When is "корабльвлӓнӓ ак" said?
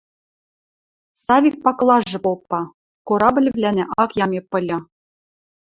3.07-4.11